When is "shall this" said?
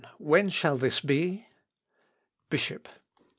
0.49-0.99